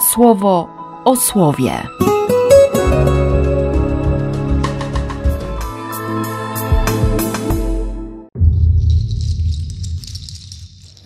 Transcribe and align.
słowo 0.00 0.68
o 1.04 1.16
słowie. 1.16 1.72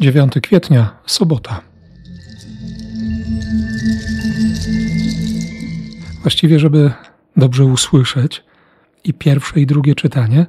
9 0.02 0.32
kwietnia, 0.42 0.96
sobota. 1.06 1.60
Właściwie, 6.22 6.58
żeby 6.58 6.92
dobrze 7.36 7.64
usłyszeć 7.64 8.44
i 9.04 9.14
pierwsze 9.14 9.60
i 9.60 9.66
drugie 9.66 9.94
czytanie, 9.94 10.46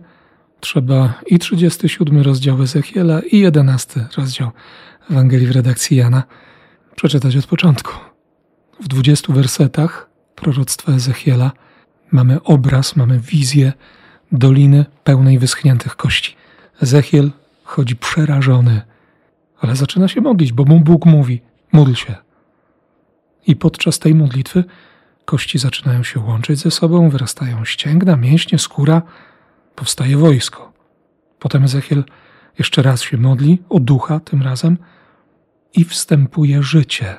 trzeba 0.60 1.14
i 1.26 1.40
37 1.40 2.22
rozdział 2.22 2.64
Ezechiela 2.64 3.22
i 3.32 3.40
11 3.40 4.06
rozdział 4.18 4.52
Ewangelii 5.12 5.48
w 5.48 5.52
redakcji 5.52 5.98
Jana 5.98 6.24
przeczytać 6.96 7.36
od 7.36 7.46
początku. 7.46 8.13
W 8.80 8.88
20 8.88 9.34
wersetach 9.34 10.10
proroctwa 10.36 10.92
Ezechiela 10.92 11.52
mamy 12.12 12.44
obraz, 12.44 12.96
mamy 12.96 13.20
wizję 13.20 13.74
doliny 14.32 14.86
pełnej 15.04 15.40
wyschniętych 15.40 15.96
kości. 15.96 16.36
Ezechiel 16.82 17.32
chodzi 17.64 17.96
przerażony 17.96 18.82
ale 19.64 19.76
zaczyna 19.76 20.08
się 20.08 20.22
modlić, 20.22 20.54
bo 20.54 20.66
mu 20.66 20.80
Bóg 20.80 21.06
mówi: 21.06 21.42
módl 21.72 21.94
się. 21.94 22.16
I 23.48 23.56
podczas 23.56 24.00
tej 24.00 24.16
modlitwy 24.16 24.64
kości 25.26 25.60
zaczynają 25.60 26.04
się 26.04 26.20
łączyć 26.20 26.60
ze 26.60 26.72
sobą, 26.72 27.10
wyrastają 27.10 27.66
ścięgna, 27.66 28.16
mięśnie, 28.16 28.60
skóra, 28.60 29.02
powstaje 29.76 30.18
wojsko. 30.18 30.74
Potem 31.40 31.64
Ezechiel 31.64 32.04
jeszcze 32.60 32.82
raz 32.82 33.02
się 33.02 33.18
modli, 33.18 33.62
o 33.70 33.80
ducha 33.80 34.20
tym 34.20 34.42
razem, 34.42 34.78
i 35.74 35.84
wstępuje 35.84 36.64
życie. 36.64 37.18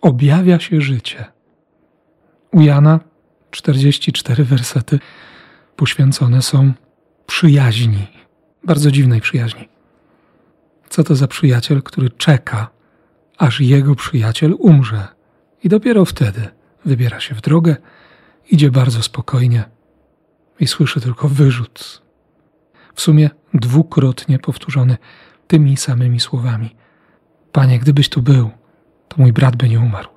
Objawia 0.00 0.60
się 0.60 0.80
życie. 0.80 1.24
U 2.52 2.60
Jana 2.60 3.00
44 3.50 4.44
wersety 4.44 4.98
poświęcone 5.76 6.42
są 6.42 6.72
przyjaźni, 7.26 8.06
bardzo 8.64 8.90
dziwnej 8.90 9.20
przyjaźni. 9.20 9.68
Co 10.88 11.04
to 11.04 11.16
za 11.16 11.28
przyjaciel, 11.28 11.82
który 11.82 12.10
czeka, 12.10 12.70
aż 13.38 13.60
jego 13.60 13.94
przyjaciel 13.94 14.54
umrze, 14.58 15.08
i 15.64 15.68
dopiero 15.68 16.04
wtedy 16.04 16.48
wybiera 16.84 17.20
się 17.20 17.34
w 17.34 17.40
drogę, 17.40 17.76
idzie 18.50 18.70
bardzo 18.70 19.02
spokojnie 19.02 19.64
i 20.60 20.66
słyszy 20.66 21.00
tylko 21.00 21.28
wyrzut. 21.28 22.02
W 22.94 23.00
sumie 23.00 23.30
dwukrotnie 23.54 24.38
powtórzony 24.38 24.96
tymi 25.46 25.76
samymi 25.76 26.20
słowami: 26.20 26.76
Panie, 27.52 27.78
gdybyś 27.78 28.08
tu 28.08 28.22
był, 28.22 28.50
to 29.10 29.16
mój 29.18 29.32
brat 29.32 29.56
by 29.56 29.68
nie 29.68 29.80
umarł. 29.80 30.08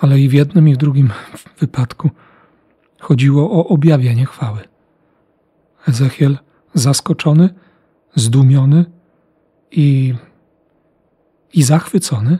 Ale 0.00 0.20
i 0.20 0.28
w 0.28 0.32
jednym, 0.32 0.68
i 0.68 0.74
w 0.74 0.76
drugim 0.76 1.12
wypadku 1.60 2.10
chodziło 2.98 3.50
o 3.50 3.68
objawienie 3.68 4.26
chwały. 4.26 4.60
Ezechiel, 5.88 6.38
zaskoczony, 6.74 7.54
zdumiony, 8.14 8.84
i, 9.70 10.14
i 11.54 11.62
zachwycony 11.62 12.38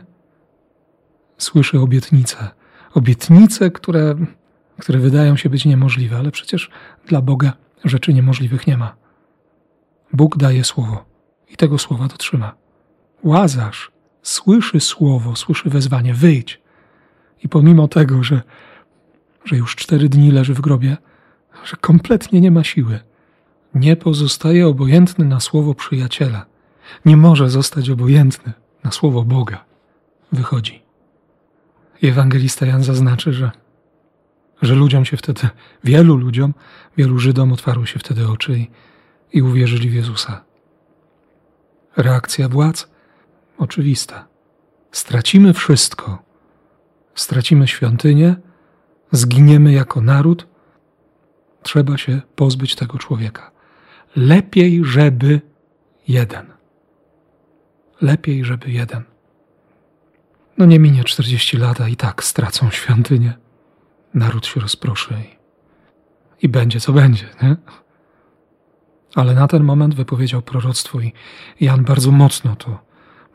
słyszy 1.37 1.79
obietnice. 1.79 2.49
Obietnice, 2.93 3.71
które, 3.71 4.15
które 4.79 4.99
wydają 4.99 5.37
się 5.37 5.49
być 5.49 5.65
niemożliwe, 5.65 6.17
ale 6.17 6.31
przecież 6.31 6.69
dla 7.07 7.21
Boga 7.21 7.53
rzeczy 7.83 8.13
niemożliwych 8.13 8.67
nie 8.67 8.77
ma. 8.77 8.95
Bóg 10.13 10.37
daje 10.37 10.63
słowo 10.63 11.05
i 11.49 11.57
tego 11.57 11.77
słowa 11.77 12.07
dotrzyma. 12.07 12.55
Łazarz 13.23 13.91
słyszy 14.27 14.79
słowo, 14.79 15.35
słyszy 15.35 15.69
wezwanie: 15.69 16.13
wyjdź. 16.13 16.61
I 17.43 17.49
pomimo 17.49 17.87
tego, 17.87 18.23
że, 18.23 18.41
że 19.45 19.57
już 19.57 19.75
cztery 19.75 20.09
dni 20.09 20.31
leży 20.31 20.53
w 20.53 20.61
grobie, 20.61 20.97
że 21.65 21.77
kompletnie 21.81 22.41
nie 22.41 22.51
ma 22.51 22.63
siły, 22.63 22.99
nie 23.75 23.95
pozostaje 23.95 24.67
obojętny 24.67 25.25
na 25.25 25.39
słowo 25.39 25.73
przyjaciela 25.73 26.45
nie 27.05 27.17
może 27.17 27.49
zostać 27.49 27.89
obojętny 27.89 28.53
na 28.83 28.91
słowo 28.91 29.23
Boga. 29.23 29.65
Wychodzi. 30.31 30.83
Ewangelista 32.03 32.65
Jan 32.65 32.83
zaznaczy, 32.83 33.33
że, 33.33 33.51
że 34.61 34.75
ludziom 34.75 35.05
się 35.05 35.17
wtedy, 35.17 35.49
wielu 35.83 36.17
ludziom, 36.17 36.53
wielu 36.97 37.19
Żydom 37.19 37.53
otwarły 37.53 37.87
się 37.87 37.99
wtedy 37.99 38.27
oczy 38.27 38.59
i, 38.59 38.67
i 39.33 39.41
uwierzyli 39.41 39.89
w 39.89 39.93
Jezusa. 39.93 40.43
Reakcja 41.97 42.49
władz? 42.49 42.89
Oczywista. 43.57 44.27
Stracimy 44.91 45.53
wszystko. 45.53 46.23
Stracimy 47.15 47.67
świątynię, 47.67 48.35
zginiemy 49.11 49.73
jako 49.73 50.01
naród. 50.01 50.47
Trzeba 51.63 51.97
się 51.97 52.21
pozbyć 52.35 52.75
tego 52.75 52.97
człowieka. 52.97 53.51
Lepiej, 54.15 54.85
żeby 54.85 55.41
jeden. 56.07 56.45
Lepiej, 58.01 58.45
żeby 58.45 58.71
jeden. 58.71 59.03
No 60.57 60.65
nie 60.65 60.79
minie 60.79 61.03
40 61.03 61.57
lat, 61.57 61.81
a 61.81 61.87
i 61.87 61.95
tak 61.95 62.23
stracą 62.23 62.69
świątynię. 62.69 63.33
Naród 64.13 64.45
się 64.45 64.59
rozproszy 64.59 65.13
i, 65.13 66.45
i 66.45 66.49
będzie 66.49 66.79
co 66.79 66.93
będzie, 66.93 67.25
nie? 67.43 67.55
Ale 69.15 69.33
na 69.33 69.47
ten 69.47 69.63
moment 69.63 69.95
wypowiedział 69.95 70.41
proroctwo 70.41 70.99
i 70.99 71.13
Jan 71.61 71.83
bardzo 71.83 72.11
mocno 72.11 72.55
to, 72.55 72.79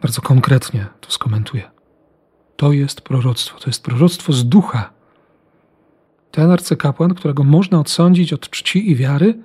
bardzo 0.02 0.22
konkretnie 0.22 0.86
to 1.00 1.10
skomentuje. 1.10 1.70
To 2.56 2.72
jest 2.72 3.00
proroctwo, 3.00 3.58
to 3.58 3.66
jest 3.66 3.82
proroctwo 3.82 4.32
z 4.32 4.48
ducha. 4.48 4.90
Ten 6.30 6.50
arcykapłan, 6.50 7.14
którego 7.14 7.44
można 7.44 7.80
odsądzić 7.80 8.32
od 8.32 8.50
czci 8.50 8.90
i 8.90 8.96
wiary, 8.96 9.38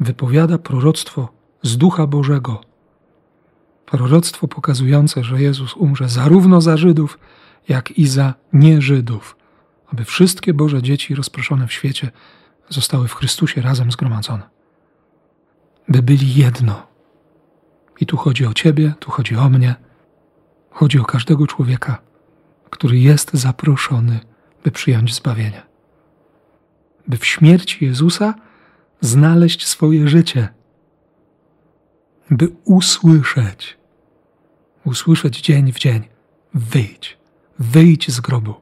wypowiada 0.00 0.58
proroctwo 0.58 1.28
z 1.62 1.76
ducha 1.76 2.06
Bożego 2.06 2.68
proroctwo 3.90 4.48
pokazujące, 4.48 5.24
że 5.24 5.42
Jezus 5.42 5.74
umrze 5.74 6.08
zarówno 6.08 6.60
za 6.60 6.76
Żydów, 6.76 7.18
jak 7.68 7.90
i 7.90 8.06
za 8.06 8.34
nieżydów, 8.52 9.36
aby 9.92 10.04
wszystkie 10.04 10.54
Boże 10.54 10.82
dzieci 10.82 11.14
rozproszone 11.14 11.66
w 11.66 11.72
świecie 11.72 12.10
zostały 12.68 13.08
w 13.08 13.14
Chrystusie 13.14 13.62
razem 13.62 13.92
zgromadzone. 13.92 14.42
By 15.88 16.02
byli 16.02 16.34
jedno. 16.34 16.87
I 18.00 18.06
tu 18.06 18.16
chodzi 18.16 18.46
o 18.46 18.54
Ciebie, 18.54 18.94
tu 19.00 19.10
chodzi 19.10 19.36
o 19.36 19.48
mnie, 19.48 19.74
chodzi 20.70 20.98
o 20.98 21.04
każdego 21.04 21.46
człowieka, 21.46 21.98
który 22.70 22.98
jest 22.98 23.34
zaproszony, 23.34 24.20
by 24.64 24.70
przyjąć 24.70 25.14
zbawienie. 25.14 25.62
By 27.08 27.16
w 27.16 27.26
śmierci 27.26 27.84
Jezusa 27.84 28.34
znaleźć 29.00 29.66
swoje 29.66 30.08
życie, 30.08 30.48
by 32.30 32.48
usłyszeć, 32.64 33.78
usłyszeć 34.84 35.40
dzień 35.40 35.72
w 35.72 35.78
dzień: 35.78 36.08
wyjdź, 36.54 37.18
wyjdź 37.58 38.10
z 38.10 38.20
grobu. 38.20 38.54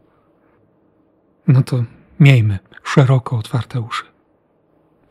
No 1.49 1.63
to 1.63 1.85
miejmy 2.21 2.59
szeroko 2.83 3.39
otwarte 3.39 3.81
uszy. 3.81 4.05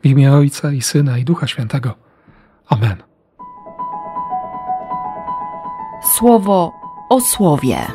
W 0.02 0.06
imię 0.06 0.32
Ojca 0.32 0.72
i 0.72 0.82
Syna 0.82 1.18
i 1.18 1.24
Ducha 1.24 1.46
Świętego. 1.46 1.94
Amen. 2.68 3.15
Słowo 6.16 6.72
o 7.08 7.20
słowie. 7.20 7.86